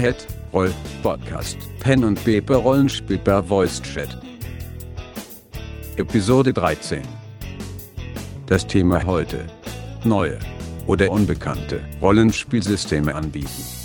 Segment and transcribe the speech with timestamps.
[0.00, 0.16] Head
[0.54, 4.08] Roll Podcast Pen und Paper Rollenspiel per Voice Chat.
[5.96, 7.02] Episode 13.
[8.46, 9.44] Das Thema heute.
[10.04, 10.38] Neue
[10.86, 13.79] oder unbekannte Rollenspielsysteme anbieten.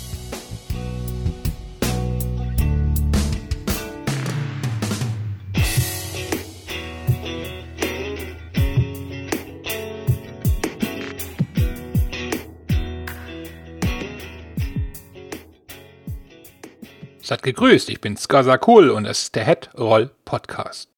[17.26, 20.92] Seid gegrüßt, ich bin Skazakul und es ist der Head Roll Podcast.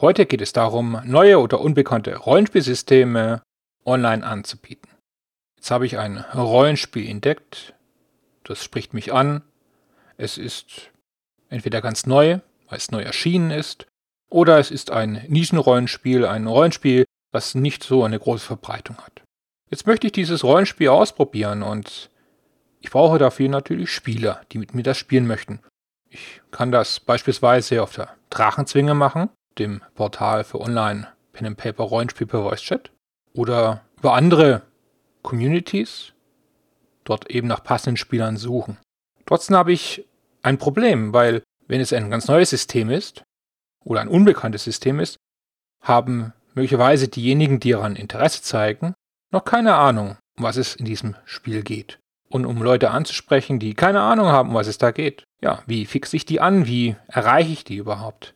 [0.00, 3.40] Heute geht es darum, neue oder unbekannte Rollenspielsysteme
[3.84, 4.90] online anzubieten.
[5.54, 7.72] Jetzt habe ich ein Rollenspiel entdeckt,
[8.42, 9.42] das spricht mich an.
[10.16, 10.90] Es ist
[11.50, 13.86] entweder ganz neu, weil es neu erschienen ist,
[14.28, 19.22] oder es ist ein Nischenrollenspiel, ein Rollenspiel, was nicht so eine große Verbreitung hat.
[19.70, 22.10] Jetzt möchte ich dieses Rollenspiel ausprobieren und
[22.82, 25.60] ich brauche dafür natürlich Spieler, die mit mir das spielen möchten.
[26.10, 31.84] Ich kann das beispielsweise auf der Drachenzwinge machen, dem Portal für Online Pen and Paper
[31.84, 32.90] Rollenspiel per Voice Chat,
[33.34, 34.62] oder über andere
[35.22, 36.12] Communities,
[37.04, 38.78] dort eben nach passenden Spielern suchen.
[39.26, 40.04] Trotzdem habe ich
[40.42, 43.22] ein Problem, weil wenn es ein ganz neues System ist
[43.84, 45.16] oder ein unbekanntes System ist,
[45.82, 48.92] haben möglicherweise diejenigen, die daran Interesse zeigen,
[49.30, 52.00] noch keine Ahnung, um was es in diesem Spiel geht
[52.32, 55.24] und um Leute anzusprechen, die keine Ahnung haben, was es da geht.
[55.42, 56.66] Ja, wie fixe ich die an?
[56.66, 58.34] Wie erreiche ich die überhaupt?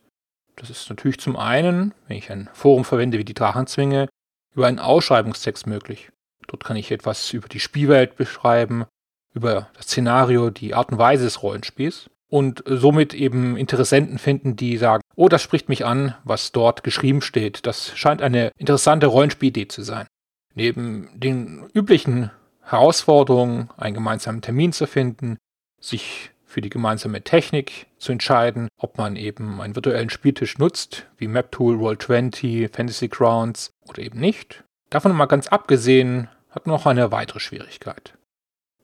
[0.55, 4.07] Das ist natürlich zum einen, wenn ich ein Forum verwende wie die Drachenzwinge,
[4.53, 6.11] über einen Ausschreibungstext möglich.
[6.47, 8.85] Dort kann ich etwas über die Spielwelt beschreiben,
[9.33, 14.77] über das Szenario, die Art und Weise des Rollenspiels und somit eben Interessenten finden, die
[14.77, 17.65] sagen, oh, das spricht mich an, was dort geschrieben steht.
[17.65, 20.07] Das scheint eine interessante Rollenspielidee zu sein.
[20.53, 22.31] Neben den üblichen
[22.67, 25.37] Herausforderung, einen gemeinsamen Termin zu finden,
[25.79, 31.27] sich für die gemeinsame Technik zu entscheiden, ob man eben einen virtuellen Spieltisch nutzt, wie
[31.27, 34.63] MapTool, Roll20, Fantasy Grounds oder eben nicht.
[34.89, 38.17] Davon mal ganz abgesehen, hat noch eine weitere Schwierigkeit.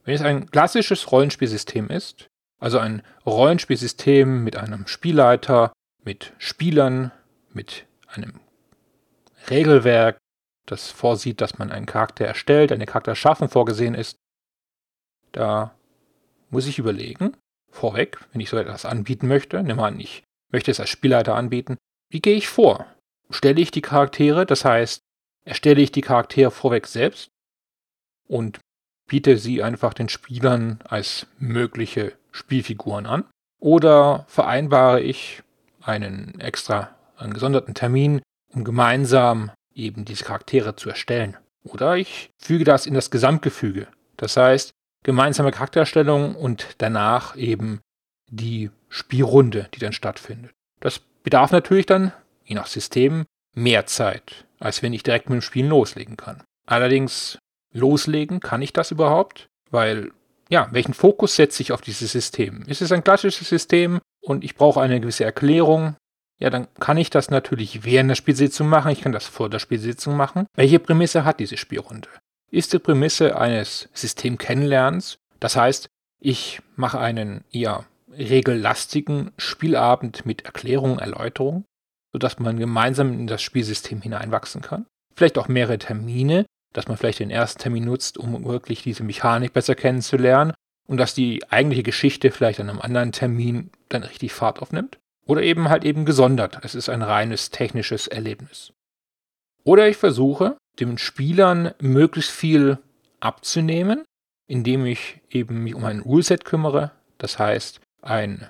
[0.04, 2.28] Wenn es ein klassisches Rollenspielsystem ist,
[2.60, 5.72] also ein Rollenspielsystem mit einem Spielleiter,
[6.04, 7.10] mit Spielern,
[7.52, 8.40] mit einem
[9.48, 10.18] Regelwerk,
[10.66, 14.16] das vorsieht, dass man einen Charakter erstellt, eine Charakterschaffung vorgesehen ist.
[15.32, 15.74] Da
[16.50, 17.36] muss ich überlegen,
[17.70, 21.76] vorweg, wenn ich so etwas anbieten möchte, nimm an, ich möchte es als Spielleiter anbieten,
[22.10, 22.86] wie gehe ich vor?
[23.30, 25.00] Stelle ich die Charaktere, das heißt,
[25.44, 27.30] erstelle ich die Charaktere vorweg selbst
[28.28, 28.60] und
[29.06, 33.24] biete sie einfach den Spielern als mögliche Spielfiguren an?
[33.60, 35.42] Oder vereinbare ich
[35.82, 41.36] einen extra, einen gesonderten Termin, um gemeinsam eben diese Charaktere zu erstellen.
[41.64, 43.88] Oder ich füge das in das Gesamtgefüge.
[44.16, 47.80] Das heißt, gemeinsame Charaktererstellung und danach eben
[48.30, 50.52] die Spielrunde, die dann stattfindet.
[50.80, 52.12] Das bedarf natürlich dann,
[52.44, 53.24] je nach System,
[53.54, 56.42] mehr Zeit, als wenn ich direkt mit dem Spielen loslegen kann.
[56.66, 57.38] Allerdings,
[57.72, 59.48] loslegen kann ich das überhaupt?
[59.70, 60.12] Weil,
[60.48, 62.62] ja, welchen Fokus setze ich auf dieses System?
[62.66, 65.96] Ist es ein klassisches System und ich brauche eine gewisse Erklärung,
[66.38, 69.58] ja, dann kann ich das natürlich während der Spielsitzung machen, ich kann das vor der
[69.58, 70.46] Spielsitzung machen.
[70.54, 72.08] Welche Prämisse hat diese Spielrunde?
[72.50, 75.88] Ist die Prämisse eines Systemkennenlernens, das heißt,
[76.20, 81.64] ich mache einen eher regellastigen Spielabend mit Erklärung, Erläuterung,
[82.12, 84.86] sodass man gemeinsam in das Spielsystem hineinwachsen kann.
[85.16, 89.52] Vielleicht auch mehrere Termine, dass man vielleicht den ersten Termin nutzt, um wirklich diese Mechanik
[89.52, 90.52] besser kennenzulernen
[90.86, 94.98] und dass die eigentliche Geschichte vielleicht an einem anderen Termin dann richtig Fahrt aufnimmt.
[95.26, 96.58] Oder eben halt eben gesondert.
[96.62, 98.72] Es ist ein reines technisches Erlebnis.
[99.64, 102.78] Oder ich versuche, den Spielern möglichst viel
[103.20, 104.04] abzunehmen,
[104.46, 106.92] indem ich eben mich um ein Ruleset kümmere.
[107.16, 108.46] Das heißt, ein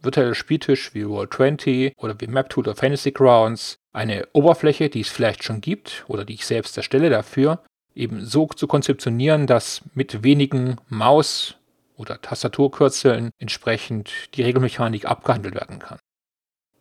[0.00, 5.44] virtueller Spieltisch wie Roll20 oder wie MapTool oder Fantasy Grounds, eine Oberfläche, die es vielleicht
[5.44, 7.62] schon gibt oder die ich selbst erstelle dafür,
[7.94, 11.56] eben so zu konzeptionieren, dass mit wenigen Maus-
[11.96, 15.98] oder Tastaturkürzeln entsprechend die Regelmechanik abgehandelt werden kann.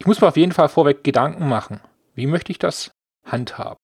[0.02, 1.80] Ich muss mir auf jeden Fall vorweg Gedanken machen.
[2.16, 2.90] Wie möchte ich das
[3.24, 3.78] handhaben?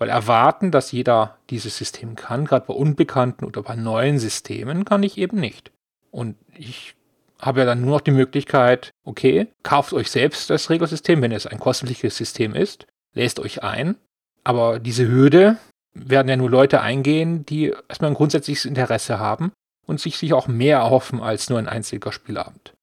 [0.00, 5.04] Weil erwarten, dass jeder dieses System kann, gerade bei unbekannten oder bei neuen Systemen, kann
[5.04, 5.70] ich eben nicht.
[6.10, 6.96] Und ich
[7.40, 11.46] habe ja dann nur noch die Möglichkeit, okay, kauft euch selbst das Regelsystem, wenn es
[11.46, 13.94] ein kostenpflichtiges System ist, lest euch ein.
[14.42, 15.56] Aber diese Hürde
[15.94, 19.52] werden ja nur Leute eingehen, die erstmal ein grundsätzliches Interesse haben
[19.86, 22.74] und sich, sich auch mehr erhoffen als nur ein einziger Spielabend.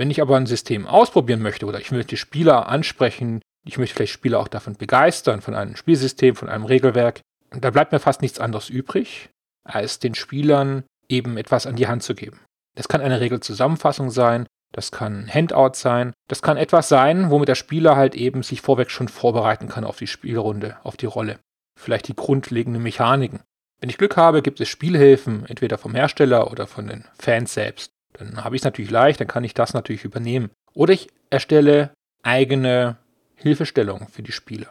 [0.00, 4.14] Wenn ich aber ein System ausprobieren möchte oder ich möchte Spieler ansprechen, ich möchte vielleicht
[4.14, 7.20] Spieler auch davon begeistern, von einem Spielsystem, von einem Regelwerk,
[7.50, 9.28] da bleibt mir fast nichts anderes übrig,
[9.62, 12.40] als den Spielern eben etwas an die Hand zu geben.
[12.76, 17.48] Das kann eine Regelzusammenfassung sein, das kann ein Handout sein, das kann etwas sein, womit
[17.48, 21.40] der Spieler halt eben sich vorweg schon vorbereiten kann auf die Spielrunde, auf die Rolle.
[21.78, 23.40] Vielleicht die grundlegenden Mechaniken.
[23.80, 27.92] Wenn ich Glück habe, gibt es Spielhilfen, entweder vom Hersteller oder von den Fans selbst.
[28.14, 30.50] Dann habe ich es natürlich leicht, dann kann ich das natürlich übernehmen.
[30.74, 31.92] Oder ich erstelle
[32.22, 32.96] eigene
[33.36, 34.68] Hilfestellungen für die Spieler.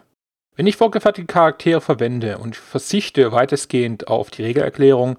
[0.56, 5.18] Wenn ich vorgefertigte Charaktere verwende und verzichte weitestgehend auf die Regelerklärung,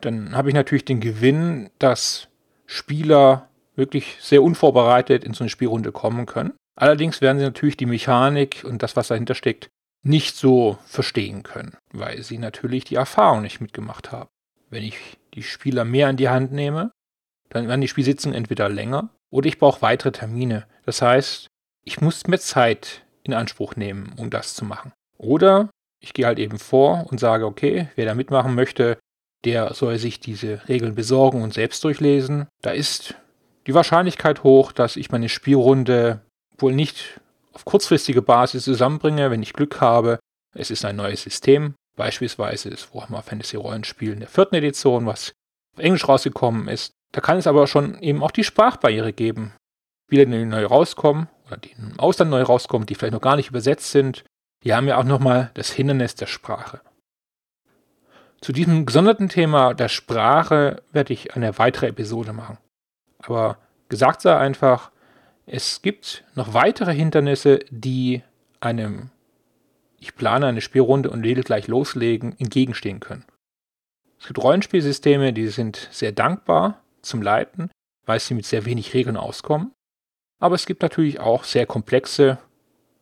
[0.00, 2.28] dann habe ich natürlich den Gewinn, dass
[2.66, 6.54] Spieler wirklich sehr unvorbereitet in so eine Spielrunde kommen können.
[6.76, 9.68] Allerdings werden sie natürlich die Mechanik und das, was dahinter steckt,
[10.02, 14.30] nicht so verstehen können, weil sie natürlich die Erfahrung nicht mitgemacht haben.
[14.70, 14.96] Wenn ich
[15.34, 16.90] die Spieler mehr in die Hand nehme,
[17.50, 20.66] dann werden die Spielsitzungen entweder länger oder ich brauche weitere Termine.
[20.86, 21.46] Das heißt,
[21.84, 24.92] ich muss mehr Zeit in Anspruch nehmen, um das zu machen.
[25.18, 25.70] Oder
[26.00, 28.98] ich gehe halt eben vor und sage, okay, wer da mitmachen möchte,
[29.44, 32.46] der soll sich diese Regeln besorgen und selbst durchlesen.
[32.62, 33.14] Da ist
[33.66, 36.20] die Wahrscheinlichkeit hoch, dass ich meine Spielrunde
[36.58, 37.20] wohl nicht
[37.52, 40.18] auf kurzfristige Basis zusammenbringe, wenn ich Glück habe.
[40.54, 45.32] Es ist ein neues System, beispielsweise das Warhammer Fantasy Rollenspiel in der vierten Edition, was
[45.76, 46.92] auf Englisch rausgekommen ist.
[47.12, 49.52] Da kann es aber schon eben auch die Sprachbarriere geben.
[50.08, 53.50] Spiele, die neu rauskommen oder die im Ausland neu rauskommen, die vielleicht noch gar nicht
[53.50, 54.24] übersetzt sind,
[54.64, 56.80] die haben ja auch nochmal das Hindernis der Sprache.
[58.40, 62.58] Zu diesem gesonderten Thema der Sprache werde ich eine weitere Episode machen.
[63.18, 63.58] Aber
[63.88, 64.90] gesagt sei einfach,
[65.46, 68.22] es gibt noch weitere Hindernisse, die
[68.60, 69.10] einem
[70.00, 73.26] ich plane eine Spielrunde und will gleich loslegen, entgegenstehen können.
[74.18, 77.70] Es gibt Rollenspielsysteme, die sind sehr dankbar zum Leiten,
[78.06, 79.72] weil sie mit sehr wenig Regeln auskommen.
[80.38, 82.38] Aber es gibt natürlich auch sehr komplexe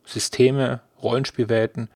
[0.04, 1.90] Systeme, Rollenspielwelten,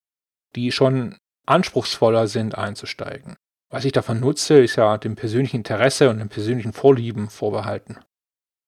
[0.55, 3.37] die schon anspruchsvoller sind einzusteigen.
[3.71, 7.99] Was ich davon nutze, ist ja dem persönlichen Interesse und dem persönlichen Vorlieben vorbehalten.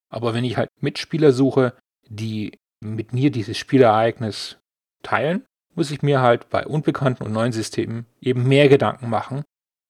[0.08, 1.74] Aber wenn ich halt Mitspieler suche,
[2.08, 4.58] die mit mir dieses Spielereignis
[5.02, 5.44] teilen,
[5.74, 9.42] muss ich mir halt bei unbekannten und neuen Systemen eben mehr Gedanken machen,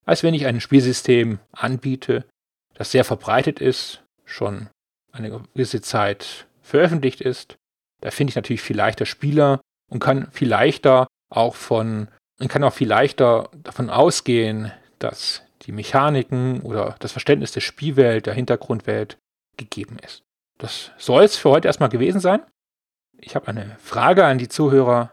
[0.05, 2.26] als wenn ich ein Spielsystem anbiete,
[2.75, 4.69] das sehr verbreitet ist, schon
[5.12, 7.56] eine gewisse Zeit veröffentlicht ist.
[8.00, 9.61] Da finde ich natürlich viel leichter Spieler
[9.91, 12.09] und kann viel leichter auch von
[12.41, 18.26] und kann auch viel leichter davon ausgehen, dass die Mechaniken oder das Verständnis der Spielwelt,
[18.26, 19.19] der Hintergrundwelt
[19.56, 20.23] gegeben ist.
[20.59, 22.43] Das soll es für heute erstmal gewesen sein.
[23.19, 25.12] Ich habe eine Frage an die Zuhörer.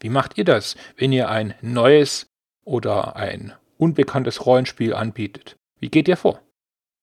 [0.00, 2.26] Wie macht ihr das, wenn ihr ein neues
[2.64, 5.56] oder ein unbekanntes Rollenspiel anbietet?
[5.78, 6.40] Wie geht ihr vor?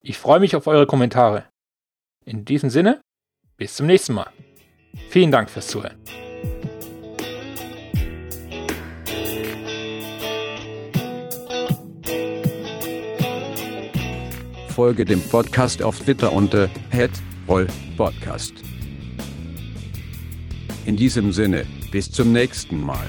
[0.01, 1.45] Ich freue mich auf eure Kommentare.
[2.25, 3.01] In diesem Sinne,
[3.57, 4.31] bis zum nächsten Mal.
[5.09, 5.97] Vielen Dank fürs Zuhören.
[14.69, 16.69] Folge dem Podcast auf Twitter unter
[17.49, 18.53] @rollpodcast.
[20.85, 23.05] In diesem Sinne, bis zum nächsten Mal.